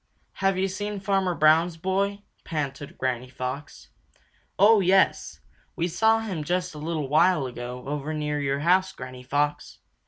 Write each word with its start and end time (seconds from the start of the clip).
"Have 0.41 0.57
you 0.57 0.67
seen 0.67 0.99
Farmer 0.99 1.35
Brown's 1.35 1.77
boy?" 1.77 2.23
panted 2.43 2.97
Granny 2.97 3.29
Fox. 3.29 3.89
"Oh, 4.57 4.79
yes! 4.79 5.41
We 5.75 5.87
saw 5.87 6.21
him 6.21 6.43
just 6.43 6.73
a 6.73 6.79
little 6.79 7.07
while 7.07 7.45
ago 7.45 7.83
over 7.87 8.11
near 8.11 8.39
your 8.41 8.61
house, 8.61 8.91
Granny 8.93 9.21
Fox. 9.21 9.77